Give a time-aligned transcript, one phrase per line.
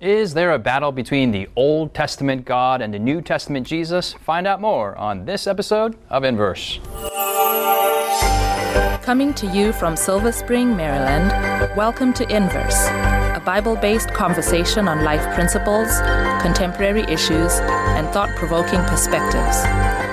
[0.00, 4.14] Is there a battle between the Old Testament God and the New Testament Jesus?
[4.14, 6.80] Find out more on this episode of Inverse.
[9.02, 11.28] Coming to you from Silver Spring, Maryland,
[11.76, 16.00] welcome to Inverse, a Bible based conversation on life principles,
[16.40, 19.64] contemporary issues, and thought provoking perspectives.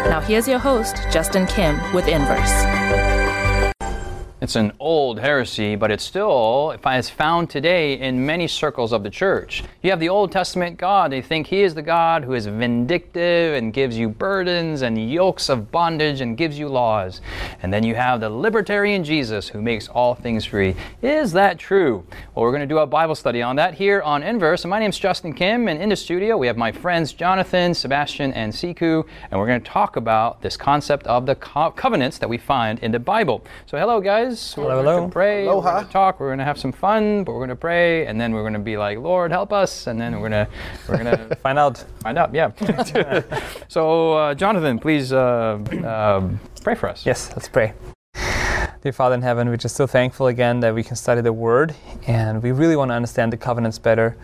[0.10, 3.17] Now, here's your host, Justin Kim, with Inverse.
[4.40, 9.10] It's an old heresy, but it's still it's found today in many circles of the
[9.10, 9.64] church.
[9.82, 11.12] You have the Old Testament God.
[11.12, 15.50] They think He is the God who is vindictive and gives you burdens and yokes
[15.50, 17.20] of bondage and gives you laws.
[17.64, 20.76] And then you have the libertarian Jesus who makes all things free.
[21.02, 22.06] Is that true?
[22.36, 24.66] Well, we're going to do a Bible study on that here on Inverse.
[24.66, 27.74] And my name is Justin Kim, and in the studio we have my friends Jonathan,
[27.74, 32.20] Sebastien, and Sikhu, and we're going to talk about this concept of the co- covenants
[32.20, 33.44] that we find in the Bible.
[33.66, 34.54] So, hello, guys guys.
[34.54, 34.98] Hello, we're hello.
[34.98, 35.46] Going to pray.
[35.46, 35.68] Aloha.
[35.68, 36.20] We're going to talk.
[36.20, 38.54] We're going to have some fun, but we're going to pray, and then we're going
[38.54, 40.48] to be like, Lord, help us, and then we're going to
[40.88, 41.84] we're going to find out.
[42.02, 42.34] Find out.
[42.34, 42.52] Yeah.
[43.68, 46.30] so, uh, Jonathan, please uh, uh,
[46.62, 47.06] pray for us.
[47.06, 47.74] Yes, let's pray.
[48.84, 51.76] Dear Father in heaven, we're just so thankful again that we can study the Word,
[52.06, 54.16] and we really want to understand the covenants better.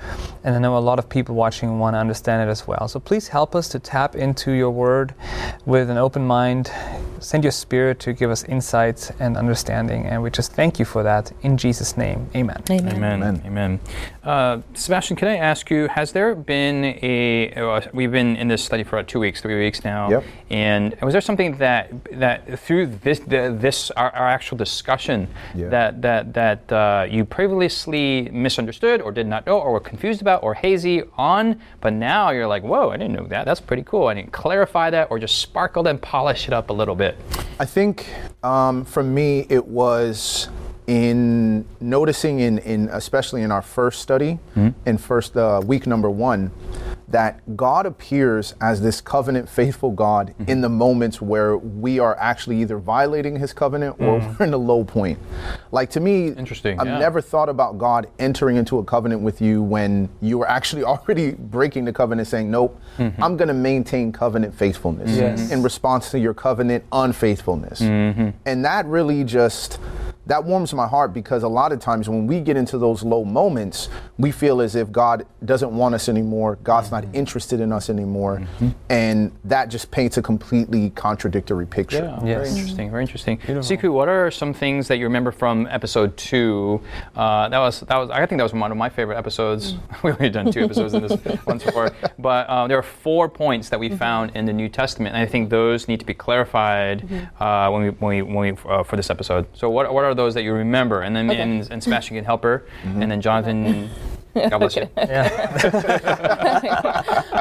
[0.43, 2.87] And I know a lot of people watching want to understand it as well.
[2.87, 5.15] So please help us to tap into your Word
[5.65, 6.71] with an open mind.
[7.23, 11.03] Send your Spirit to give us insights and understanding, and we just thank you for
[11.03, 12.29] that in Jesus' name.
[12.35, 12.61] Amen.
[12.69, 12.95] Amen.
[12.95, 13.23] Amen.
[13.23, 13.41] Amen.
[13.45, 13.79] Amen.
[14.23, 15.87] Uh, Sebastien, can I ask you?
[15.87, 17.53] Has there been a?
[17.53, 20.09] Uh, we've been in this study for about two weeks, three weeks now.
[20.09, 20.23] Yep.
[20.49, 25.69] And was there something that that through this the, this our, our actual discussion yeah.
[25.69, 30.43] that that that uh, you previously misunderstood or did not know or were confused about
[30.43, 33.45] or hazy on, but now you're like, whoa, I didn't know that.
[33.45, 34.07] That's pretty cool.
[34.07, 37.12] I didn't clarify that or just sparkle and polish it up a little bit.
[37.59, 38.07] I think
[38.43, 40.49] um, for me it was
[40.87, 44.69] in noticing in, in especially in our first study mm-hmm.
[44.85, 46.51] in first uh, week number one
[47.07, 50.49] that God appears as this covenant faithful God mm-hmm.
[50.49, 54.39] in the moments where we are actually either violating his covenant or mm.
[54.39, 55.19] we're in a low point.
[55.71, 56.79] Like to me, interesting.
[56.79, 56.99] I've yeah.
[56.99, 61.31] never thought about God entering into a covenant with you when you were actually already
[61.31, 63.23] breaking the covenant saying, Nope, mm-hmm.
[63.23, 65.51] I'm gonna maintain covenant faithfulness yes.
[65.51, 67.81] in response to your covenant unfaithfulness.
[67.81, 68.29] Mm-hmm.
[68.45, 69.79] And that really just
[70.25, 73.25] that warms my heart because a lot of times when we get into those low
[73.25, 77.07] moments, we feel as if God doesn't want us anymore, God's mm-hmm.
[77.07, 78.69] not interested in us anymore, mm-hmm.
[78.89, 81.97] and that just paints a completely contradictory picture.
[81.97, 82.37] Yeah, yes.
[82.37, 83.35] very interesting, very interesting.
[83.37, 83.77] Beautiful.
[83.77, 86.81] Sikhu, what are some things that you remember from episode two?
[87.15, 89.73] Uh, that was that was I think that was one of my favorite episodes.
[89.73, 89.79] Mm.
[90.03, 93.69] We've only done two episodes in this once before, but uh, there are four points
[93.69, 93.97] that we mm-hmm.
[93.97, 97.43] found in the New Testament, and I think those need to be clarified mm-hmm.
[97.43, 99.45] uh, when we when we, when we uh, for this episode.
[99.53, 101.01] So what what are are those that you remember?
[101.01, 101.41] And then okay.
[101.41, 103.01] and, and Sebastien can help her, mm-hmm.
[103.01, 103.89] and then Jonathan
[104.49, 104.83] God bless you.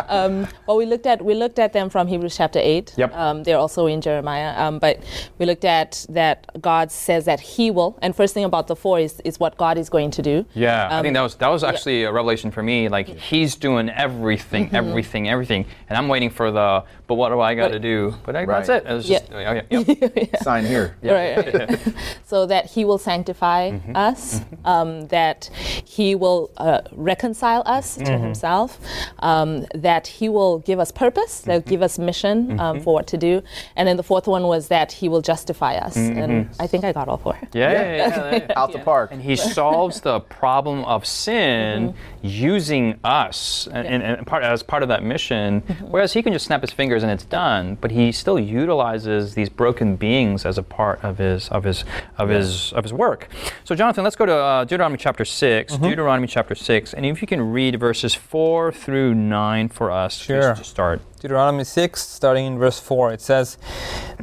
[0.08, 2.92] um, well, we looked at we looked at them from Hebrews chapter eight.
[2.98, 3.14] Yep.
[3.14, 5.00] Um, they're also in Jeremiah, um, but
[5.38, 7.98] we looked at that God says that He will.
[8.02, 10.44] And first thing about the four is, is what God is going to do.
[10.52, 12.08] Yeah, I think um, that was that was actually yeah.
[12.08, 12.90] a revelation for me.
[12.90, 14.76] Like He's doing everything, mm-hmm.
[14.76, 16.84] everything, everything, and I'm waiting for the.
[17.06, 18.14] But what do I got to do?
[18.24, 18.66] But I, right.
[18.66, 18.90] that's it.
[18.90, 19.62] it was just, yeah.
[19.70, 20.40] Oh, yeah, yeah.
[20.42, 20.96] Sign here.
[21.02, 21.54] Right.
[21.54, 21.94] right.
[22.26, 23.96] so that He will sanctify mm-hmm.
[23.96, 24.40] us.
[24.40, 24.66] Mm-hmm.
[24.66, 25.46] Um, that
[25.86, 26.50] He will.
[26.58, 28.04] Uh, reconcile us mm-hmm.
[28.04, 28.80] to Himself,
[29.20, 31.70] um, that He will give us purpose, that will mm-hmm.
[31.70, 32.84] give us mission um, mm-hmm.
[32.84, 33.42] for what to do.
[33.76, 35.96] And then the fourth one was that He will justify us.
[35.96, 36.18] Mm-hmm.
[36.18, 37.38] And I think I got all four.
[37.52, 38.52] Yeah, yeah, yeah, yeah.
[38.56, 39.10] out the park.
[39.12, 42.26] And He solves the problem of sin mm-hmm.
[42.26, 45.86] using us and, and, and, part, as part of that mission, mm-hmm.
[45.86, 49.48] whereas He can just snap His fingers and it's done, but He still utilizes these
[49.48, 51.84] broken beings as a part of His of His
[52.18, 53.28] of His of His work.
[53.64, 55.76] So, Jonathan, let's go to uh, Deuteronomy chapter 6.
[55.76, 56.62] Deuteronomy chapter 6.
[56.72, 56.94] 6.
[56.94, 60.54] And if you can read verses 4 through 9 for us sure.
[60.54, 61.02] to start.
[61.20, 63.58] Deuteronomy 6, starting in verse 4, it says,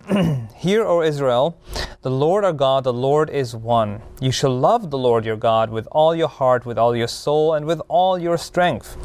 [0.55, 1.61] Hear, O Israel,
[2.01, 4.01] the Lord our God, the Lord is one.
[4.19, 7.53] You shall love the Lord your God with all your heart, with all your soul,
[7.53, 8.97] and with all your strength.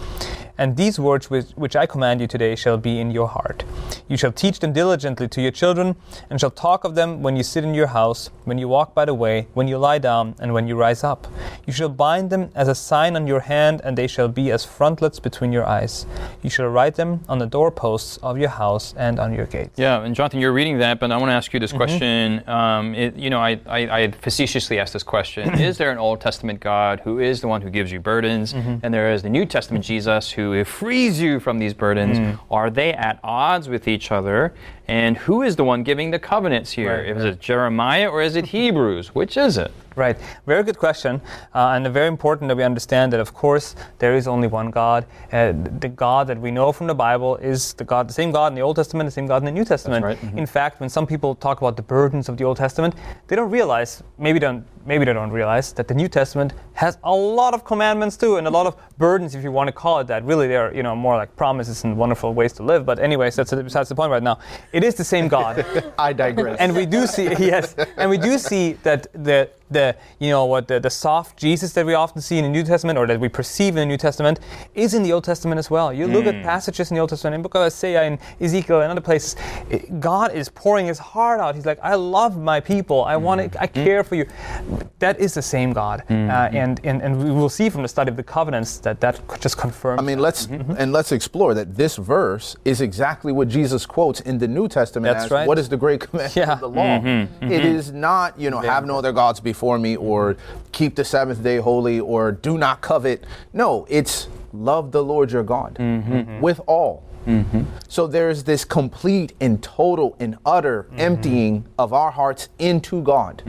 [0.56, 3.62] And these words which, which I command you today shall be in your heart.
[4.08, 5.96] You shall teach them diligently to your children,
[6.30, 9.04] and shall talk of them when you sit in your house, when you walk by
[9.04, 11.26] the way, when you lie down, and when you rise up.
[11.66, 14.64] You shall bind them as a sign on your hand, and they shall be as
[14.64, 16.06] frontlets between your eyes.
[16.42, 19.78] You shall write them on the doorposts of your house and on your gates.
[19.78, 21.78] Yeah, and Jonathan, you're reading that, but I want to ask you this mm-hmm.
[21.78, 22.48] question.
[22.48, 26.20] Um, it, you know, I, I, I, facetiously asked this question Is there an Old
[26.20, 28.78] Testament God who is the one who gives you burdens, mm-hmm.
[28.82, 32.38] and there is the New Testament Jesus who frees you from these burdens, mm.
[32.50, 34.52] are they at odds with each other?
[34.88, 36.98] And who is the one giving the covenants here?
[36.98, 37.32] Right, is right.
[37.32, 39.14] it Jeremiah or is it Hebrews?
[39.14, 39.72] Which is it?
[39.96, 40.16] Right.
[40.46, 41.20] Very good question.
[41.54, 45.06] Uh, and very important that we understand that, of course, there is only one God.
[45.32, 48.48] Uh, the God that we know from the Bible is the God, the same God
[48.52, 50.04] in the Old Testament, the same God in the New Testament.
[50.04, 50.18] right.
[50.18, 50.36] Mhm.
[50.38, 52.94] In fact, when some people talk about the burdens of the Old Testament,
[53.28, 57.14] they don't realize, maybe don't, maybe they don't realize that the New Testament has a
[57.14, 60.06] lot of commandments too, and a lot of burdens, if you want to call it
[60.08, 60.24] that.
[60.24, 62.84] Really, they're you know more like promises and wonderful ways to live.
[62.84, 64.38] But anyways, that's besides the point right now.
[64.72, 65.64] It is the same God.
[65.98, 66.56] I digress.
[66.58, 70.68] and we do see yes, and we do see that the the you know what
[70.68, 73.28] the, the soft Jesus that we often see in the New Testament or that we
[73.28, 74.40] perceive in the New Testament
[74.74, 75.92] is in the Old Testament as well.
[75.92, 76.42] You look at mm.
[76.42, 79.36] passages in the Old Testament, in the book of Isaiah and Ezekiel and other places,
[79.98, 81.54] God is pouring His heart out.
[81.54, 83.04] He's like, I love my people.
[83.04, 83.84] I want to, I mm.
[83.84, 84.26] care for you.
[84.98, 86.56] That is the same God, uh, mm-hmm.
[86.56, 89.56] and, and and we will see from the study of the covenants that that just
[89.58, 90.00] confirms.
[90.00, 90.62] I mean, let's mm-hmm.
[90.62, 90.80] Mm-hmm.
[90.80, 95.12] and let's explore that this verse is exactly what Jesus quotes in the New Testament
[95.12, 95.48] That's as right.
[95.48, 96.52] what is the great commandment Yeah.
[96.52, 97.00] of the law.
[97.42, 100.60] It is not, you know, have no other gods before me or mm-hmm.
[100.72, 103.24] keep the Sabbath day holy or do not covet.
[103.52, 106.12] No, it's love the Lord your God mm-hmm.
[106.12, 106.40] Mm-hmm.
[106.40, 107.02] with all.
[107.88, 113.42] So there's this complete and total and utter emptying of our hearts into God.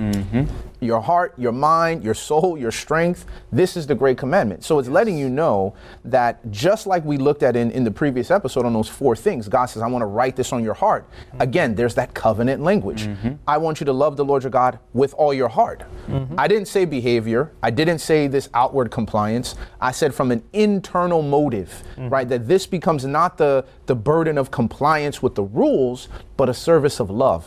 [0.85, 3.25] Your heart, your mind, your soul, your strength.
[3.51, 4.63] This is the great commandment.
[4.63, 5.73] So it's letting you know
[6.05, 9.47] that just like we looked at in, in the previous episode on those four things,
[9.49, 11.09] God says, I want to write this on your heart.
[11.09, 11.41] Mm-hmm.
[11.41, 13.07] Again, there's that covenant language.
[13.07, 13.33] Mm-hmm.
[13.47, 15.83] I want you to love the Lord your God with all your heart.
[16.07, 16.39] Mm-hmm.
[16.39, 17.51] I didn't say behavior.
[17.63, 19.55] I didn't say this outward compliance.
[19.81, 22.29] I said from an internal motive, right?
[22.29, 26.99] That this becomes not the, the burden of compliance with the rules, but a service
[26.99, 27.45] of love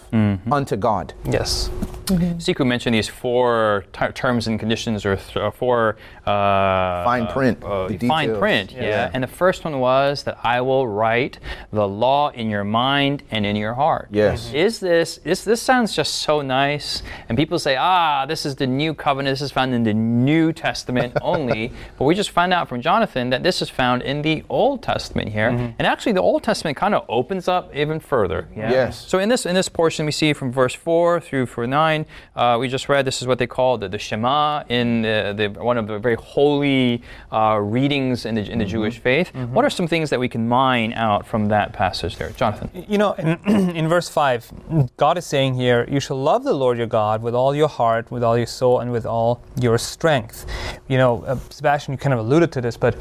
[0.50, 1.12] unto God.
[1.24, 1.70] yes,
[2.06, 7.62] Sikhu mentioned these four ter- terms and conditions, or th- or four uh, Fine print,
[7.62, 8.82] uh, the fine print, yeah.
[8.82, 9.10] Yeah.
[9.12, 11.38] And the first one was that I will write
[11.70, 14.08] the law in your mind and in your heart.
[14.10, 14.52] Yes.
[14.54, 17.02] Is this this this sounds just so nice?
[17.28, 19.32] And people say, ah, this is the new covenant.
[19.34, 21.72] This is found in the New Testament only.
[21.98, 25.28] but we just find out from Jonathan that this is found in the Old Testament
[25.30, 25.48] here.
[25.78, 28.48] And actually, the Old Testament kind of opens up even further.
[28.54, 28.70] Yeah?
[28.70, 29.08] Yes.
[29.08, 32.04] So in this in this portion, we see from verse four through for nine,
[32.36, 35.64] uh, we just read this is what they call the, the Shema in the, the
[35.64, 37.02] one of the very holy
[37.32, 39.34] uh, readings in the in the Jewish faith.
[39.34, 42.68] What are some things that we can mine out from that passage there, Jonathan?
[42.88, 43.28] You know, in,
[43.76, 44.52] in verse 5,
[44.98, 48.10] God is saying here, You shall love the Lord your God with all your heart,
[48.10, 50.44] with all your soul, and with all your strength.
[50.88, 52.96] You know, uh, Sebastien, you kind of alluded to this, but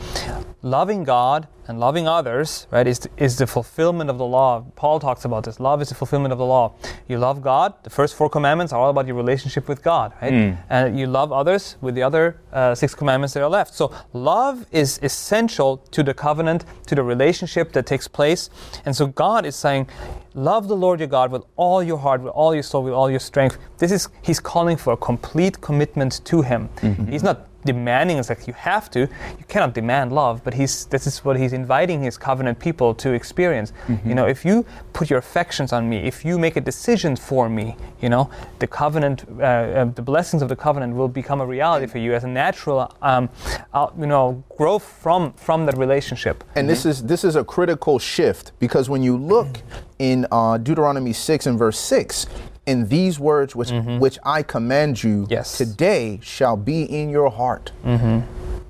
[0.62, 4.64] loving God and loving others, right, is, is the fulfillment of the law.
[4.76, 5.60] Paul talks about this.
[5.60, 6.74] Love is the fulfillment of the law.
[7.08, 10.34] You love God, the first four commandments are all about your relationship with God, right?
[10.70, 13.74] And you love others with the other uh, six commandments that are left.
[13.74, 18.50] So love is essential to the covenant, to the relationship that takes place.
[18.86, 19.88] And so God is saying,
[20.34, 23.10] love the Lord your God with all your heart, with all your soul, with all
[23.10, 23.58] your strength.
[23.78, 26.70] This is, he's calling for a complete commitment to him.
[27.10, 29.00] He's not demanding it's like you have to.
[29.00, 33.14] You cannot demand love but he's this is what he's inviting his covenant people to
[33.14, 33.74] experience.
[34.06, 37.50] You know if you put your affections on me if you make a decision for
[37.50, 41.46] me you know the covenant uh, uh, the blessings of the covenant will become a
[41.46, 43.30] reality for you as a natural um,
[43.74, 46.44] uh, you know growth from from that relationship.
[46.56, 49.62] And this is this is a critical shift because when you look
[50.00, 52.28] in uh, Deuteronomy six and verse six,
[52.68, 53.98] in these words which mm-hmm.
[53.98, 55.58] which I command you Yes.
[55.58, 57.72] today shall be in your heart.
[57.84, 58.20] Mm-hmm.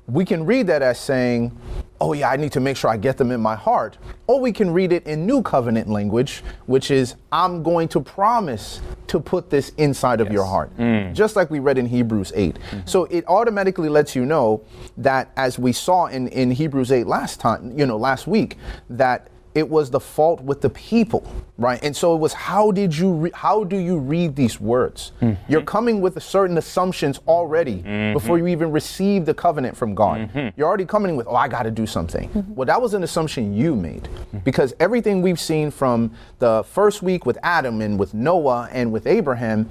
[0.06, 1.52] We can read that as saying,
[2.00, 4.52] "Oh yeah, I need to make sure I get them in my heart," or we
[4.52, 9.50] can read it in New Covenant language, which is, "I'm going to promise to put
[9.50, 11.12] this inside of your heart," mm.
[11.12, 12.54] just like we read in Hebrews 8.
[12.54, 12.86] Mm-hmm.
[12.86, 14.62] So it automatically lets you know
[14.96, 18.56] that, as we saw in in Hebrews 8 last time, you know, last week,
[18.88, 21.26] that it was the fault with the people
[21.58, 21.82] right?
[21.82, 25.12] And so it was how did you re- how do you read these words?
[25.20, 25.52] Mm-hmm.
[25.52, 28.12] You're coming with certain assumptions already mm-hmm.
[28.14, 30.20] before you even receive the covenant from god.
[30.20, 30.58] Mm-hmm.
[30.58, 32.30] You're already coming with oh i got to do something.
[32.54, 34.08] Well that was an assumption you made
[34.44, 39.06] because everything we've seen from the first week with adam and with noah and with
[39.06, 39.68] abraham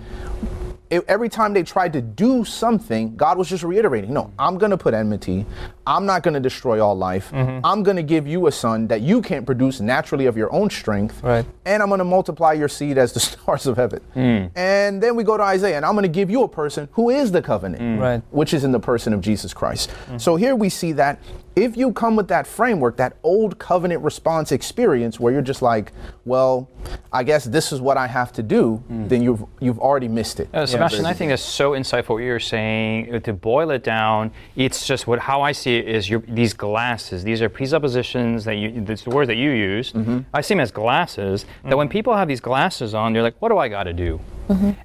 [0.89, 4.72] it, every time they tried to do something, God was just reiterating, no, I'm going
[4.72, 5.46] to put enmity.
[5.88, 7.32] I'm not going to destroy all life.
[7.32, 7.65] Mm-hmm.
[7.65, 10.70] I'm going to give you a son that you can't produce naturally of your own
[10.70, 11.24] strength.
[11.24, 11.46] Right.
[11.65, 14.01] And I'm going to multiply your seed as the stars of heaven.
[14.13, 14.51] Mm.
[14.56, 17.10] And then we go to Isaiah, and I'm going to give you a person who
[17.10, 18.00] is the covenant, mm.
[18.00, 18.22] Right.
[18.32, 19.89] which is in the person of Jesus Christ.
[20.10, 20.20] Mm.
[20.20, 21.20] So here we see that
[21.56, 25.91] if you come with that framework, that old covenant response experience where you're just like,
[26.24, 26.70] well,
[27.12, 30.50] I guess this is what I have to do, then you've you've already missed it.
[30.53, 33.22] Uh, Sebastien, I think that's so insightful what you're saying.
[33.22, 37.24] To boil it down, it's just what how I see it is your, these glasses.
[37.24, 39.96] These are presuppositions that you, it's the word that you used.
[39.96, 40.19] Mm-hmm.
[40.34, 41.43] I see them as glasses.
[41.43, 41.77] That mm-hmm.
[41.77, 44.19] when people have these glasses on, they're like, what do I got to do?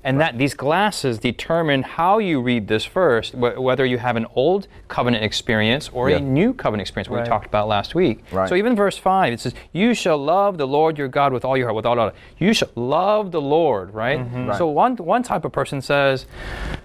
[0.05, 4.27] And that these glasses determine how you read this verse, wh- whether you have an
[4.35, 6.17] old covenant experience or Yeah.
[6.17, 7.23] a new covenant experience, what Right.
[7.25, 8.25] we talked about last week.
[8.33, 8.49] Right.
[8.49, 11.57] So even verse 5, it says, You shall love the Lord your God with all
[11.57, 14.21] your heart, with all your You shall love the Lord, right?
[14.35, 14.57] Right.
[14.59, 16.27] So one, one type of person says,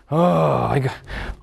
[0.09, 0.93] Oh, I got,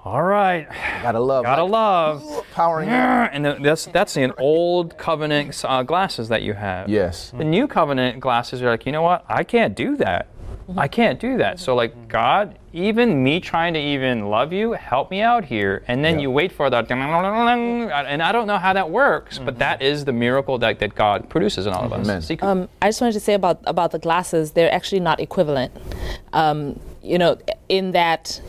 [0.06, 0.66] all right,
[1.02, 1.44] Gotta love.
[1.44, 2.46] gotta like, love.
[2.54, 2.88] Powering.
[2.88, 6.88] And that's that's an old covenant uh, glasses that you have.
[6.88, 7.30] Yes.
[7.36, 9.24] The new covenant glasses are like, you know what?
[9.28, 10.28] I can't do that.
[10.76, 11.60] I can't do that.
[11.60, 16.04] So like God, even me trying to even love you, help me out here, and
[16.04, 16.22] then Yeah.
[16.22, 20.12] you wait for that, and I don't know how that works, but that is the
[20.12, 22.40] miracle that, that God produces in all of us.
[22.42, 24.52] Um, I just wanted to say about about the glasses.
[24.52, 25.72] They're actually not equivalent.
[26.32, 27.36] Um, you know,
[27.68, 28.40] in that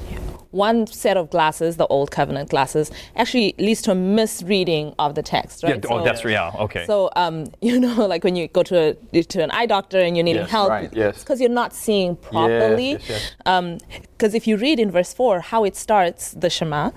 [0.52, 5.22] one set of glasses, the old covenant glasses, actually leads to a misreading of the
[5.22, 5.62] text.
[5.64, 5.86] yeah, Right?
[5.90, 6.54] oh, So- that's real.
[6.60, 6.86] Okay.
[6.86, 10.16] So, um, you know, like when you go to a, to an eye doctor and
[10.16, 11.20] you're needing Yes, help, right, yes.
[11.20, 12.92] because you're not seeing properly.
[12.92, 13.10] yes,
[13.46, 13.80] yes.
[14.18, 16.92] Because if you read in verse four how it starts, the Shema,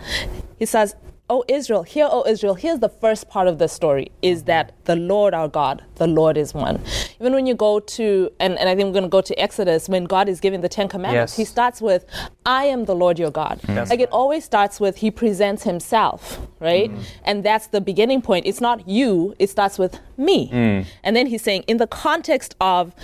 [0.59, 0.95] he says,
[1.31, 4.97] "O Israel, hear, O Israel." Here's the first part of the story: is that the
[4.97, 6.81] Lord our God, the Lord is one.
[7.21, 9.89] Even when you go to, and, and I think we're going to go to Exodus
[9.89, 11.37] when God is giving the Ten Commandments, Yes.
[11.37, 12.07] He starts with,
[12.47, 16.41] "I am the Lord your God." That's like it always starts with He presents Himself,
[16.61, 16.91] right?
[16.91, 17.03] Mm.
[17.25, 18.47] And that's the beginning point.
[18.47, 19.35] It's not you.
[19.39, 20.85] It starts with me, Mm.
[21.05, 22.95] and then He's saying, in the context of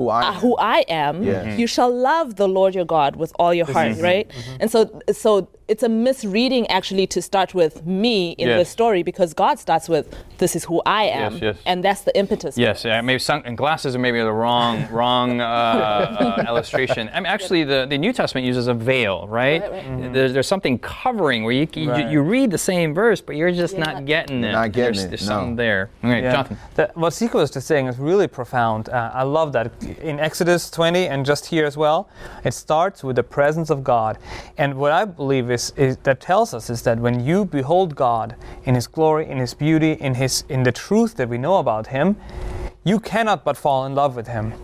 [0.00, 0.40] Who I uh, am.
[0.40, 1.58] who I am, Yes.
[1.60, 4.26] you shall love the Lord your God with all your heart, right?
[4.30, 4.56] Mm-hmm.
[4.60, 4.78] And so,
[5.12, 9.88] so it's a misreading actually to start with me in the story because God starts
[9.90, 10.06] with
[10.38, 11.56] this is who I am, Yes, yes.
[11.66, 12.56] and that's the impetus.
[12.56, 17.10] Yes, yeah, maybe sun, and glasses are maybe the wrong wrong uh, uh, illustration.
[17.12, 19.60] I mean, actually, the, the New Testament uses a veil, right?
[19.60, 20.12] Right, right.
[20.14, 22.10] There's, there's something covering where you, you, Right.
[22.10, 24.52] you read the same verse, but you're just You're not not- getting it.
[24.52, 25.34] not getting there's, it, There's no.
[25.36, 25.90] something there.
[26.02, 26.32] Okay, Yeah.
[26.32, 26.56] Jonathan.
[26.74, 28.88] The- what Sikhu was just saying is really profound.
[28.88, 29.70] Uh, I love that.
[29.98, 32.08] In Exodus 20 and just here as well,
[32.44, 34.18] it starts with the presence of God.
[34.58, 38.36] And what I believe is, is that tells us is that when you behold God
[38.64, 41.88] in His glory, in His beauty, in His in the truth that we know about
[41.88, 42.16] Him,
[42.84, 44.54] you cannot but fall in love with Him.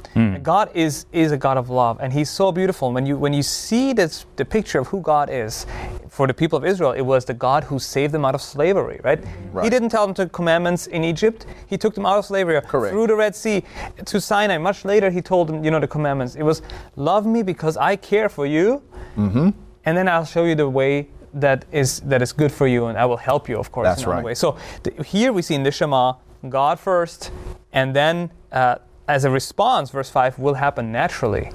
[0.43, 2.93] God is is a God of love, and He's so beautiful.
[2.93, 5.67] When you when you see this the picture of who God is,
[6.09, 9.01] for the people of Israel, it was the God who saved them out of slavery.
[9.05, 9.21] Right?
[9.63, 11.45] He didn't tell them to commandments in Egypt.
[11.67, 12.93] He took them out of slavery Correct.
[12.93, 13.63] through the Red Sea
[14.07, 14.57] to Sinai.
[14.59, 16.37] Much later, he told them, you know, the commandments.
[16.37, 16.63] It was
[16.97, 18.83] love me because I care for you,
[19.17, 19.51] Mm-hmm.
[19.85, 22.97] and then I'll show you the way that is that is good for you, and
[22.99, 23.87] I will help you, of course.
[23.89, 24.25] That's in right.
[24.25, 24.39] ways.
[24.39, 26.15] So th- here we see in the Shema,
[26.49, 27.31] God first,
[27.73, 28.31] and then.
[28.53, 28.77] Uh,
[29.09, 31.51] as a response, verse 5 will happen naturally.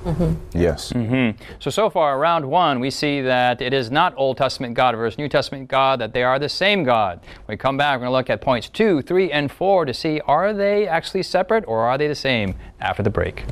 [0.54, 0.94] Yes.
[1.60, 5.18] So, so far, round one, we see that it is not Old Testament God versus
[5.18, 7.20] New Testament God, that they are the same God.
[7.46, 9.94] When we come back, we're going to look at points two, three, and four to
[9.94, 13.44] see are they actually separate or are they the same after the break.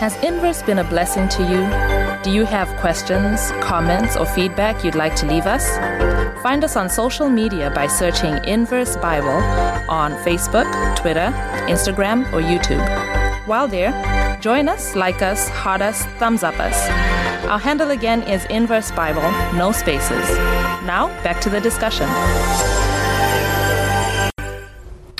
[0.00, 2.22] Has Inverse been a blessing to you?
[2.22, 6.23] Do you have questions, comments, or feedback you'd like to leave us?
[6.44, 9.40] Find us on social media by searching Inverse Bible
[9.88, 11.32] on Facebook, Twitter,
[11.72, 12.84] Instagram, or YouTube.
[13.46, 16.76] While there, join us, like us, heart us, thumbs up us.
[17.46, 19.22] Our handle again is Inverse Bible,
[19.56, 20.28] no spaces.
[20.84, 22.10] Now, back to the discussion.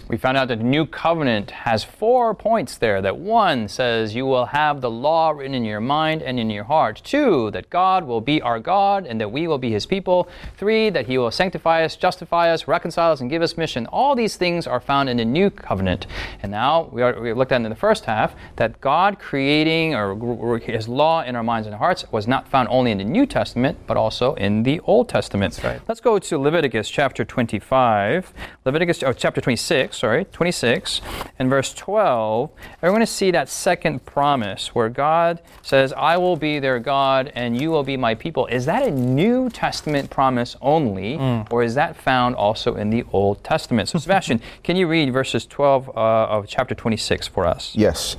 [0.06, 3.00] We found out that the new covenant has four points there.
[3.00, 6.64] That one says you will have the law written in your mind and in your
[6.64, 7.00] heart.
[7.02, 10.28] Two, that God will be our God and that we will be his people.
[10.58, 13.86] Three, that he will sanctify us, justify us, reconcile us, and give us mission.
[13.86, 16.06] All these things are found in the new covenant.
[16.42, 20.58] And now we, are, we looked at in the first half that God creating or
[20.58, 23.78] his law in our minds and hearts was not found only in the New Testament,
[23.86, 25.54] but also in the Old Testament.
[25.54, 25.80] That's right.
[25.88, 28.34] Let's go to Leviticus chapter 25.
[28.66, 31.00] Leviticus, or chapter 26, sorry, 26,
[31.38, 32.50] and verse 12.
[32.50, 36.78] And we're going to see that second promise where God says, I will be their
[36.78, 38.46] God and you will be my people.
[38.46, 41.50] Is that a New Testament promise only, mm.
[41.52, 43.88] or is that found also in the Old Testament?
[43.88, 47.74] So, Sebastien, can you read verses 12 uh, of chapter 26 for us?
[47.74, 48.16] Yes.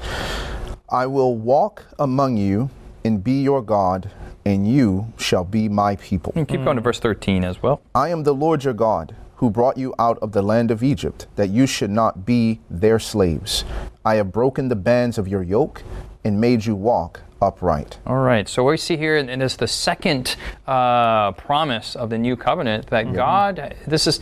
[0.89, 2.69] I will walk among you
[3.03, 4.11] and be your God,
[4.45, 6.33] and you shall be my people.
[6.33, 6.85] Mm, keep going to mm.
[6.85, 7.81] verse 13 as well.
[7.93, 11.27] I am the Lord your God, who brought you out of the land of Egypt,
[11.35, 13.63] that you should not be their slaves.
[14.05, 15.81] I have broken the bands of your yoke
[16.23, 17.97] and made you walk upright.
[18.05, 18.47] All right.
[18.47, 20.35] So what we see here, and it's the second
[20.67, 23.75] uh, promise of the new covenant that God.
[23.85, 24.19] This is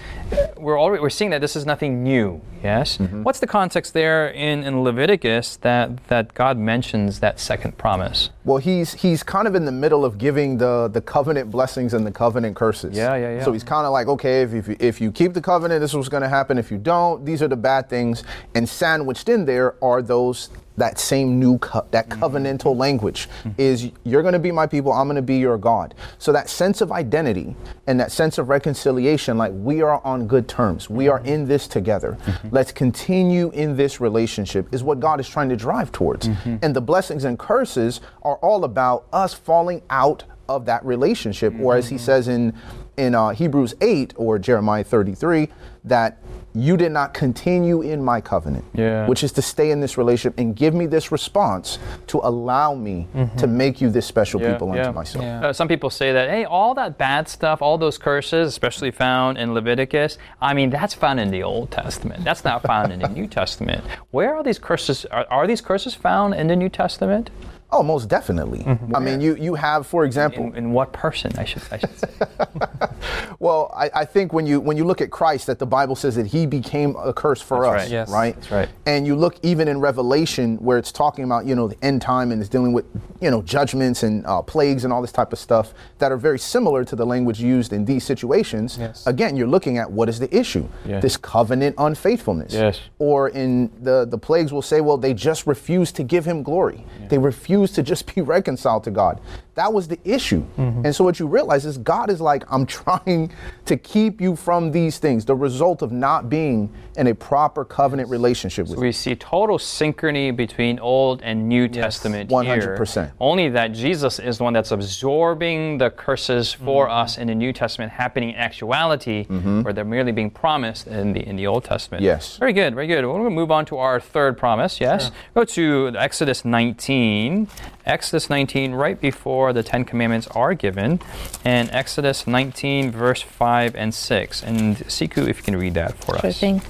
[0.57, 2.41] we're already we're seeing that this is nothing new.
[2.63, 2.97] Yes.
[2.97, 8.29] What's the context there in, in Leviticus that that God mentions that second promise?
[8.45, 12.05] Well, he's he's kind of in the middle of giving the the covenant blessings and
[12.05, 12.95] the covenant curses.
[12.95, 13.43] Yeah, yeah, yeah.
[13.43, 15.91] So he's kind of like, okay, if if you, if you keep the covenant, this
[15.91, 16.57] is what's going to happen.
[16.57, 18.23] If you don't, these are the bad things.
[18.55, 22.24] And sandwiched in there are those that same new co- that mm-hmm.
[22.24, 23.50] covenantal language mm-hmm.
[23.58, 25.94] is you're going to be my people i'm going to be your god.
[26.18, 27.56] So that sense of identity
[27.88, 30.89] and that sense of reconciliation like we are on good terms.
[30.89, 31.27] We are mm-hmm.
[31.27, 32.18] in this together.
[32.51, 36.27] Let's continue in this relationship is what god is trying to drive towards.
[36.62, 41.75] And the blessings and curses are all about us falling out of that relationship or
[41.75, 42.53] as he says in
[42.97, 45.47] in uh, hebrews 8 or jeremiah 33
[45.85, 46.17] that
[46.55, 49.07] you did not continue in my covenant Yeah.
[49.07, 53.07] which is to stay in this relationship and give me this response to allow me
[53.38, 55.23] to make you this special people unto myself.
[55.25, 55.47] Yeah.
[55.47, 59.39] Uh, some people say that, hey, all that bad stuff, all those curses, especially found
[59.39, 62.23] in Leviticus, I mean, that's found in the Old Testament.
[62.23, 63.83] That's not found in the New Testament.
[64.12, 65.05] Where are these curses?
[65.05, 67.31] Are, are these curses found in the New Testament?
[67.74, 68.63] Oh, most definitely.
[68.94, 71.98] I mean, you you have, for example, In, in what person, I should, I should
[71.98, 72.08] say?
[73.39, 76.15] well, I, I think when you when you look at Christ, that the Bible says
[76.15, 77.92] that He became a curse for That's us, right.
[77.92, 78.10] Yes.
[78.10, 78.36] right?
[78.36, 78.70] That's right.
[78.86, 82.32] And you look even in Revelation where it's talking about you know the end time
[82.32, 82.86] and it's dealing with
[83.20, 86.39] you know judgments and uh, plagues and all this type of stuff that are very
[86.39, 88.77] similar to the language used in these situations.
[88.77, 89.06] Yes.
[89.08, 90.68] Again, you're looking at what is the issue?
[90.86, 91.01] Yes.
[91.01, 92.53] This covenant unfaithfulness.
[92.53, 92.80] Yes.
[93.00, 96.86] Or in the the plagues will say, well, they just refuse to give Him glory.
[97.10, 99.20] They refuse to just be reconciled to God.
[99.55, 100.41] That was the issue.
[100.57, 100.86] Mm-hmm.
[100.86, 103.31] And so what you realize is God is like, I'm trying
[103.65, 105.25] to keep you from these things.
[105.25, 110.36] The result of not being in a proper covenant relationship with We see total synchrony
[110.36, 112.93] between Old and New Testament 100%.
[112.93, 113.13] here.
[113.19, 117.53] Only that Jesus is the one that's absorbing the curses for us in the New
[117.53, 122.03] Testament happening in actuality, where they're merely being promised in the in the Old Testament.
[122.03, 122.38] Yes.
[122.38, 123.05] Very good, very good.
[123.05, 124.79] We're going to move on to our third promise.
[124.79, 125.12] Yes.
[125.33, 127.48] Go to Exodus 19.
[127.86, 131.01] Exodus 19, right before the Ten Commandments are given,
[131.43, 134.43] and Exodus 19, verse 5 and 6.
[134.43, 136.39] And Sikhu, if you can read that for Sure us.
[136.39, 136.62] thing.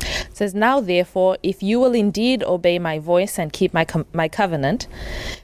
[0.00, 4.06] It says, Now therefore, if you will indeed obey my voice and keep my, com-
[4.12, 4.86] my covenant,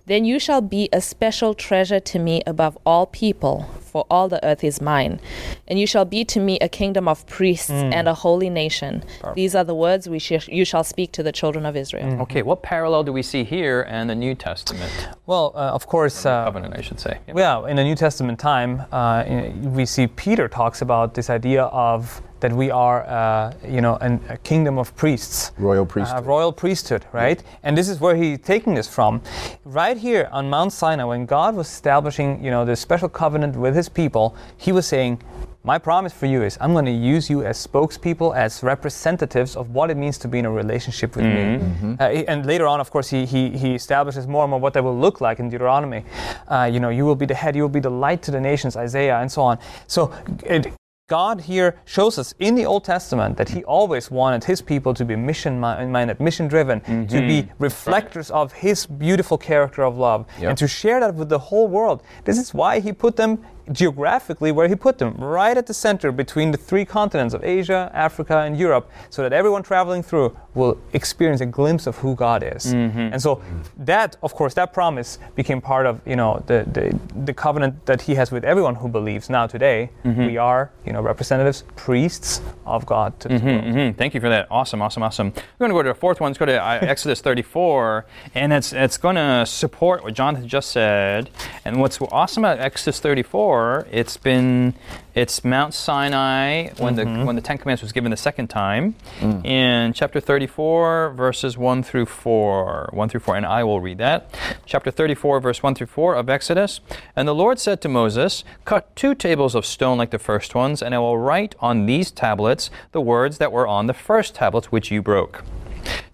[0.07, 4.45] then you shall be a special treasure to me above all people, for all the
[4.45, 5.21] earth is mine.
[5.67, 9.03] And you shall be to me a kingdom of priests and a holy nation.
[9.35, 12.21] These are the words we sh- you shall speak to the children of Israel.
[12.23, 14.93] Okay, what parallel do we see here and the New Testament?
[15.27, 17.19] Well, uh, of course, uh, Covenant, I should say.
[17.29, 17.37] Yep.
[17.37, 19.25] Yeah, in the New Testament time, uh,
[19.63, 24.21] we see Peter talks about this idea of that we are, uh, you know, an,
[24.29, 26.27] a kingdom of priests, Royal uh, priesthood.
[26.27, 27.43] royal priesthood, right?
[27.63, 29.23] And this is where he's taking this from,
[29.65, 33.75] right here on Mount Sinai, when God was establishing, you know, this special covenant with
[33.75, 34.37] His people.
[34.59, 35.23] He was saying.
[35.67, 39.71] My promise for you is I'm going to use you as spokespeople, as representatives of
[39.71, 41.97] what it means to be in a relationship with me.
[41.99, 44.85] Uh, and later on, of course, he, he, he establishes more and more what that
[44.85, 46.05] will look like in Deuteronomy.
[46.49, 48.41] Uh, you know, you will be the head, you will be the light to the
[48.41, 49.59] nations, Isaiah, and so on.
[49.87, 50.13] So
[50.45, 50.71] it,
[51.07, 55.05] God here shows us in the Old Testament that He always wanted His people to
[55.05, 57.63] be mission minded, mission driven, to be mm-hmm.
[57.63, 60.49] reflectors of His beautiful character of love, Yep.
[60.49, 62.03] and to share that with the whole world.
[62.25, 66.13] This is why He put them geographically where He put them, right at the center
[66.13, 70.79] between the three continents of Asia, Africa, and Europe, so that everyone traveling through will
[70.93, 72.73] experience a glimpse of who God is.
[72.73, 73.41] And so
[73.79, 78.03] that, of course, that promise became part of you know the, the, the covenant that
[78.03, 79.29] He has with everyone who believes.
[79.31, 83.65] Now today, we are you know representatives, priests of God to this world.
[83.65, 83.97] Mhm.
[83.97, 84.47] Thank you for that.
[84.51, 85.29] Awesome, awesome, awesome.
[85.35, 86.31] We're going to go to the fourth one.
[86.31, 90.71] Let's go to uh, Exodus 34, and it's it's going to support what Jonathan just
[90.71, 91.31] said.
[91.65, 93.54] And what's awesome about Exodus 34,
[93.91, 94.75] it's been
[95.15, 97.25] it's Mount Sinai when the mm-hmm.
[97.25, 99.45] when the Ten Commandments was given the second time, mm.
[99.45, 104.35] in chapter 34, verses 1 through 4, 1 through 4, and I will read that.
[104.67, 106.81] Chapter 34, verse 1 through 4 of Exodus.
[107.15, 110.83] And the Lord said to Moses, Cut two tables of stone like the first ones,
[110.83, 114.73] and I will write on these tablets the words that were on the first tablets
[114.73, 115.45] which you broke.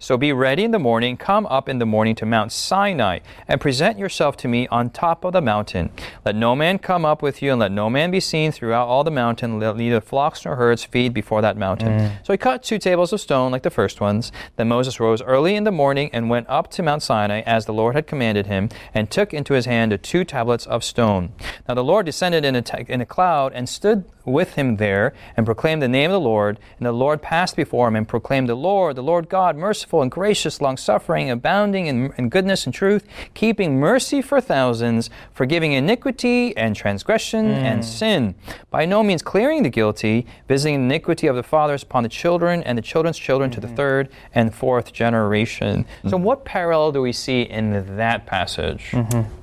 [0.01, 3.61] So be ready in the morning, come up in the morning to Mount Sinai, and
[3.61, 5.91] present yourself to me on top of the mountain.
[6.25, 9.03] Let no man come up with you, and let no man be seen throughout all
[9.03, 9.59] the mountain.
[9.59, 11.99] Let neither flocks nor herds feed before that mountain.
[11.99, 12.25] Mm.
[12.25, 14.31] So he cut two tables of stone like the first ones.
[14.55, 17.73] Then Moses rose early in the morning and went up to Mount Sinai as the
[17.73, 21.31] Lord had commanded him, and took into his hand the two tablets of stone.
[21.67, 25.13] Now the Lord descended in a, t- in a cloud and stood with him there
[25.35, 26.59] and proclaimed the name of the Lord.
[26.77, 30.09] And the Lord passed before him and proclaimed, The Lord, the Lord God, merciful and
[30.09, 36.55] gracious, long suffering, abounding in, in goodness and truth, keeping mercy for thousands, forgiving iniquity
[36.55, 37.65] and transgression hmm.
[37.65, 38.35] and sin,
[38.69, 42.63] by no means clearing the guilty, visiting the iniquity of the fathers upon the children
[42.63, 43.75] and the children's children to the hmm.
[43.75, 45.85] third and fourth generation.
[46.07, 46.23] So, hmm.
[46.23, 48.91] what parallel do we see in that passage?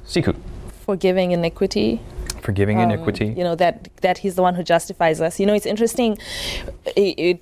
[0.07, 0.35] Sikhu.
[0.87, 2.01] Forgiving iniquity.
[2.43, 3.27] Forgiving um, iniquity.
[3.27, 5.39] you know that that he's the one who justifies us.
[5.41, 6.19] You know it's interesting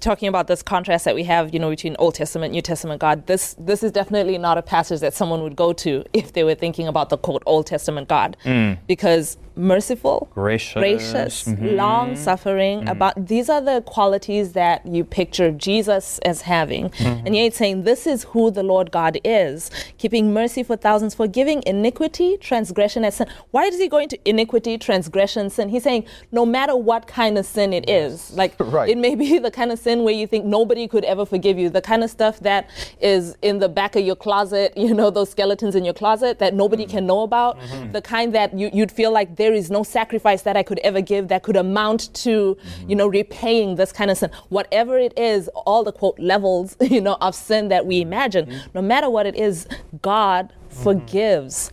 [0.00, 3.26] talking about this contrast that we have you know between old testament new testament god
[3.26, 6.54] this this is definitely not a passage that someone would go to if they were
[6.54, 8.37] thinking about the quote old testament god.
[8.44, 8.78] Mm.
[8.87, 10.75] Because merciful Gracious.
[10.75, 11.77] gracious mm-hmm.
[11.77, 12.23] long mm-hmm.
[12.23, 12.88] suffering mm-hmm.
[12.88, 16.90] about these are the qualities that you picture jesus as having.
[16.99, 21.14] And yet it's saying this is who the lord god is keeping mercy for thousands
[21.14, 23.29] forgiving iniquity transgression and sin.
[23.51, 25.69] Why is he going to iniquity transgression sin?
[25.69, 28.90] He's saying no matter what kind of sin it is like Right.
[28.90, 31.71] it may be the kind of sin where you think nobody could ever forgive you.
[31.71, 32.69] The kind of stuff that
[33.01, 36.55] is in the back of your closet you know those skeletons in your closet that
[36.55, 37.59] nobody can know about.
[37.92, 41.00] The kind that you, you'd feel like there is no sacrifice that i could ever
[41.00, 42.90] give that could amount to mm-hmm.
[42.90, 44.28] you know repaying this kind of sin.
[44.48, 48.66] Whatever it is all the quote levels you know of sin that we imagine mm-hmm.
[48.74, 49.68] no matter what it is
[50.02, 51.70] god forgives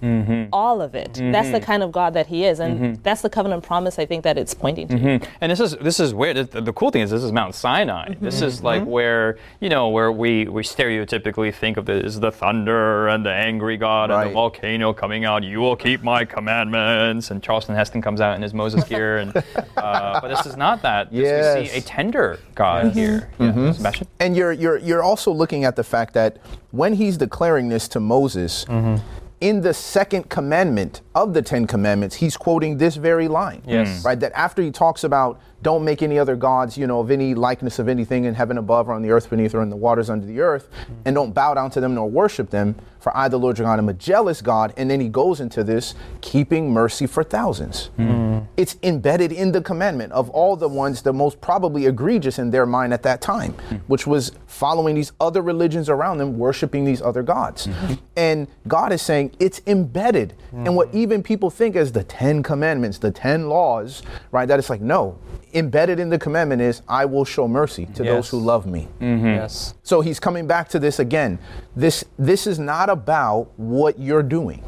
[0.51, 3.63] all of it that's the kind of god that he is and that's the covenant
[3.63, 6.73] promise i think that it's pointing to And this is this is where the, the
[6.73, 8.15] cool thing is this is Mount Sinai.
[8.21, 8.65] This is Mm-hmm.
[8.65, 13.25] like where you know where we we stereotypically think of it as the thunder and
[13.25, 15.43] the angry God and the volcano coming out.
[15.43, 17.31] You will keep my commandments.
[17.31, 19.17] And Charlton Heston comes out in his Moses gear.
[19.17, 21.11] And uh, but this is not that.
[21.11, 23.29] This- We see a tender God here.
[23.39, 23.65] Mm-hmm.
[23.65, 23.71] Yeah.
[23.73, 24.07] Sebastien?
[24.19, 26.37] And you're you're you're also looking at the fact that
[26.73, 28.95] when he's declaring this to Moses, mm-hmm.
[29.41, 33.61] in the second commandment of the Ten Commandments, he's quoting this very line.
[33.67, 34.01] Yes.
[34.01, 34.05] Mm.
[34.05, 34.19] Right?
[34.19, 37.77] That after he talks about don't make any other gods, you know, of any likeness
[37.77, 40.25] of anything in heaven above or on the earth beneath or in the waters under
[40.25, 40.95] the earth, mm.
[41.05, 43.79] and don't bow down to them nor worship them, for I, the Lord your God,
[43.79, 44.73] am a jealous God.
[44.77, 47.87] And then he goes into this, keeping mercy for thousands.
[47.97, 48.39] Hmm.
[48.55, 52.65] It's embedded in the commandment of all the ones, the most probably egregious in their
[52.65, 53.75] mind at that time, hmm.
[53.87, 57.65] which was following these other religions around them, worshiping these other gods.
[57.65, 57.93] Hmm.
[58.15, 62.99] And God is saying it's embedded in what even people think as the Ten Commandments,
[62.99, 64.47] the Ten Laws, right?
[64.47, 65.17] That it's like, no,
[65.53, 68.87] embedded in the commandment is, I will show mercy to those who love me.
[69.01, 69.25] Mm-hmm.
[69.25, 69.73] Yes.
[69.83, 71.39] So he's coming back to this again.
[71.75, 74.63] This this is not about what you're doing.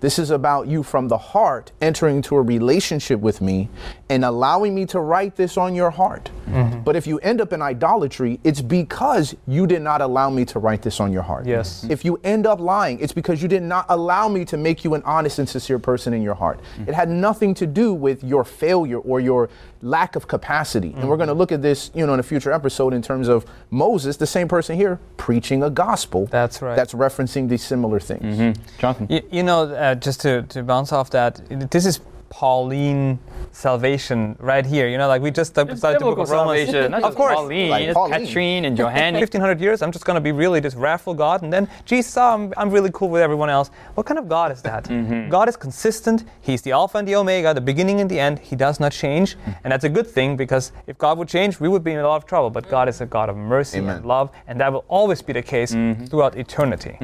[0.00, 3.68] This is about you from the heart entering into a relationship with me
[4.08, 6.30] and allowing me to write this on your heart.
[6.52, 6.80] Mm-hmm.
[6.80, 10.58] But if you end up in idolatry, it's because you did not allow me to
[10.58, 11.46] write this on your heart.
[11.46, 11.82] Yes.
[11.82, 11.92] Mm-hmm.
[11.92, 14.94] If you end up lying, it's because you did not allow me to make you
[14.94, 16.60] an honest and sincere person in your heart.
[16.60, 16.90] Mm-hmm.
[16.90, 19.48] It had nothing to do with your failure or your
[19.82, 20.92] lack of capacity.
[20.96, 23.28] And we're going to look at this, you know, in a future episode in terms
[23.28, 26.26] of Moses, the same person here, preaching a gospel.
[26.26, 26.76] That's right.
[26.76, 28.58] That's referencing these similar things.
[28.78, 29.06] Jonathan?
[29.08, 33.18] You, you know, uh, just to, to bounce off that, this is Pauline
[33.52, 34.88] salvation right here.
[34.88, 36.68] You know, like we just uh, It's started the book of Romans.
[36.70, 36.90] salvation.
[36.92, 37.34] Not of course.
[37.34, 38.26] Pauline, Like Pauline.
[38.26, 39.20] Katrine and Johannes.
[39.20, 42.52] 1500 years, I'm just going to be really this wrathful God, and then, Jesus, I'm,
[42.56, 43.70] I'm really cool with everyone else.
[43.94, 44.84] What kind of God is that?
[44.84, 45.28] Mm-hmm.
[45.30, 46.24] God is consistent.
[46.40, 48.38] He's the Alpha and the Omega, the beginning and the end.
[48.38, 49.36] He does not change.
[49.36, 49.50] Mm-hmm.
[49.64, 52.06] And that's a good thing because if God would change, we would be in a
[52.08, 52.50] lot of trouble.
[52.50, 53.96] But God is a God of mercy Amen.
[53.96, 56.06] and love, and that will always be the case Mm-hmm.
[56.06, 56.96] throughout eternity.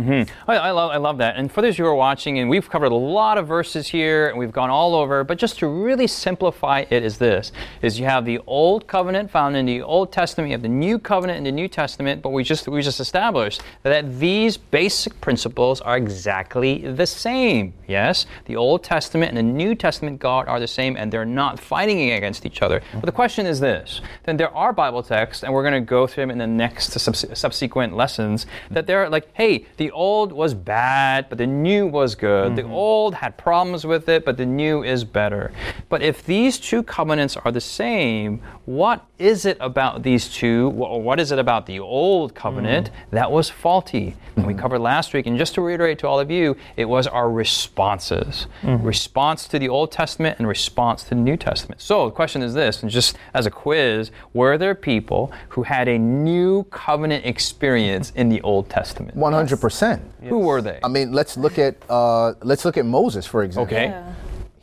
[0.48, 1.36] I, I, love, I love that.
[1.36, 4.38] And for those who are watching, and we've covered a lot of verses here, and
[4.38, 8.24] we've gone all over, but just to really simplify it is this, is you have
[8.24, 11.52] the Old Covenant found in the Old Testament, you have the New Covenant in the
[11.52, 17.06] New Testament, but we just, we just established that these basic principles are exactly the
[17.06, 17.74] same.
[17.86, 18.26] Yes?
[18.46, 22.10] The Old Testament and the New Testament God are the same, and they're not fighting
[22.10, 22.82] against each other.
[22.92, 26.08] But the question is this, then there are Bible texts, and we're going to go
[26.08, 30.54] through them in the next subs- subsequent lessons, that they're like, hey, the old was
[30.54, 32.56] bad, but the new was good.
[32.56, 32.72] The mm-hmm.
[32.72, 35.52] old had problems with it, but the new is better.
[35.88, 41.02] But if these two covenants are the same, what is it about these two, or
[41.02, 43.10] what is it about the old covenant mm.
[43.10, 44.14] that was faulty?
[44.36, 44.58] And we mm.
[44.58, 48.46] covered last week, and just to reiterate to all of you, it was our responses
[48.62, 48.84] mm.
[48.84, 51.80] response to the Old Testament and response to the New Testament.
[51.80, 55.88] So the question is this, and just as a quiz, were there people who had
[55.88, 59.16] a new covenant experience in the Old Testament?
[59.16, 60.02] One hundred percent.
[60.22, 60.80] Who were they?
[60.82, 63.76] I mean, let's look at uh, let's look at Moses for example.
[63.76, 64.02] Okay.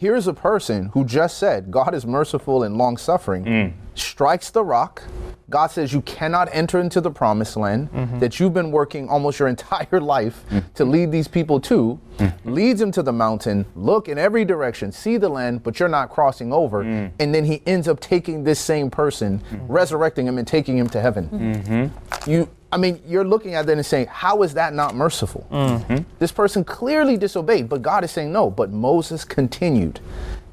[0.04, 3.74] Here's a person who just said God is merciful and long suffering, mm.
[3.96, 5.04] Strikes the rock.
[5.50, 8.20] God says you cannot enter into the promised land mm-hmm.
[8.20, 10.64] that you've been working almost your entire life mm.
[10.74, 12.34] to lead these people to, mm.
[12.46, 16.10] leads him to the mountain, look in every direction, see the land, but you're not
[16.10, 16.84] crossing over.
[16.84, 17.12] Mm.
[17.20, 21.00] And then he ends up taking this same person, resurrecting him, and taking him to
[21.00, 21.30] heaven.
[21.30, 22.30] Mm-hmm.
[22.32, 25.46] You I mean, you're looking at that and saying, how is that not merciful?
[25.52, 25.98] Mm-hmm.
[26.18, 28.50] This person clearly disobeyed, but God is saying no.
[28.50, 30.00] But Moses continued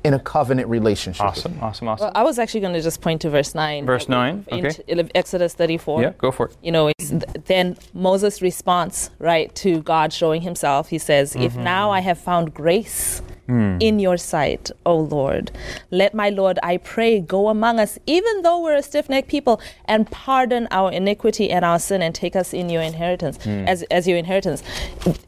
[0.03, 1.25] in a covenant relationship.
[1.25, 2.11] with Awesome, awesome, awesome.
[2.15, 3.85] I was actually going to just point to verse 9.
[3.85, 5.11] Verse uh, 9, okay.
[5.15, 6.03] Exodus 34.
[6.03, 6.57] yeah, go for it.
[6.63, 11.53] You know, it's th- then Moses' response, right, to God showing himself, he says, If
[11.53, 11.65] Mm-hmm.
[11.65, 13.79] now I have found grace Hmm.
[13.81, 15.51] in your sight, O Lord.
[15.91, 19.61] Let my Lord, I pray, go among us, even though we're a stiff necked people,
[19.87, 23.65] and pardon our iniquity and our sin and take us in your inheritance, hmm.
[23.67, 24.63] as, as your inheritance.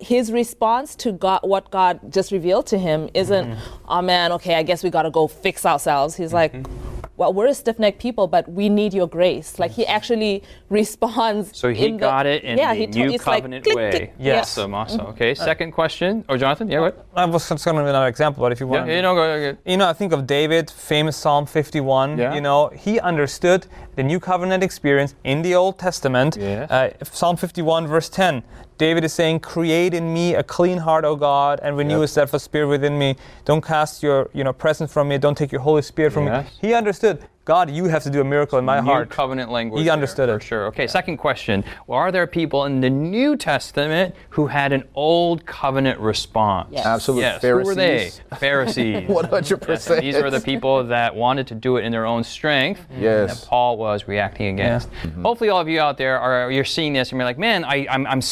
[0.00, 3.58] His response to God, what God just revealed to him isn't, hmm.
[3.88, 6.14] oh man, okay, I guess we got to go fix ourselves.
[6.14, 7.08] He's like, mm-hmm.
[7.16, 9.58] well, we're a stiff necked people, but we need your grace.
[9.58, 11.58] Like he actually responds.
[11.58, 13.64] So he in the- got it in yeah, the he to- new it's like covenant
[13.64, 13.90] click, way.
[13.90, 14.14] click.
[14.20, 14.56] Yes.
[14.56, 15.00] Awesome, awesome.
[15.00, 15.10] Mm-hmm.
[15.10, 16.24] Okay, uh, second question.
[16.28, 17.06] Oh, Jonathan, yeah, what?
[17.14, 19.24] I was just going to another example, but if you Yeah, want, you know, go,
[19.52, 19.58] go.
[19.72, 22.18] you know, I think of David, famous Psalm 51.
[22.18, 22.34] Yeah.
[22.36, 23.60] You know, he understood
[23.96, 26.36] the new covenant experience in the Old Testament.
[26.38, 26.70] Yes.
[26.70, 28.42] Uh, Psalm 51, verse 10.
[28.78, 32.04] David is saying, "Create in me a clean heart, O God, and renew Yep.
[32.04, 33.16] a steadfast spirit within me.
[33.44, 35.18] Don't cast your, you know, presence from me.
[35.18, 36.46] Don't take your Holy Spirit from Yes.
[36.62, 39.10] me." He understood, God, you have to do a miracle in my New heart.
[39.10, 39.80] covenant language.
[39.80, 40.42] He there, understood for it.
[40.44, 40.66] Sure.
[40.66, 41.64] Okay, second question.
[41.88, 46.68] Well, are there people in the New Testament who had an old covenant response?
[46.70, 46.86] Yes.
[46.86, 47.40] Absolute Yes.
[47.40, 47.64] Pharisees.
[47.64, 48.10] Who were they?
[48.38, 49.08] Pharisees.
[49.08, 49.68] 100%.
[49.68, 52.86] Yes, these were the people that wanted to do it in their own strength.
[52.96, 53.40] Yes.
[53.40, 54.88] That Paul was reacting against.
[55.02, 55.22] Mm-hmm.
[55.24, 57.88] Hopefully, all of you out there are you're seeing this and you're like, man, I,
[57.90, 58.22] I'm, I'm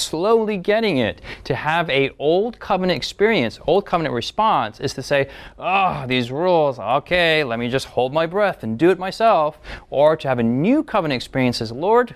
[0.40, 1.20] slowly getting it.
[1.44, 6.78] To have a old covenant experience, old covenant response, is to say, oh, these rules.
[6.78, 9.58] Okay, let me just hold my breath and do it myself.
[9.90, 12.14] Or to have a new covenant experience is, Lord.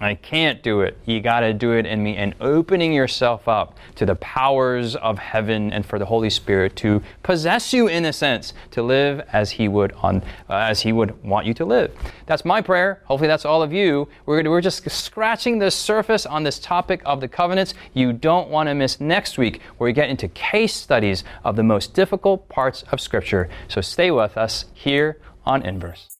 [0.00, 0.96] I can't do it.
[1.04, 5.18] You got to do it in me and opening yourself up to the powers of
[5.18, 9.50] heaven and for the Holy Spirit to possess you in a sense to live as
[9.50, 11.94] he would on uh, as he would want you to live.
[12.24, 13.02] That's my prayer.
[13.04, 14.08] Hopefully that's all of you.
[14.24, 17.74] We're we're just scratching the surface on this topic of the covenants.
[17.92, 21.62] You don't want to miss next week where we get into case studies of the
[21.62, 23.50] most difficult parts of scripture.
[23.68, 26.19] So stay with us here on Inverse.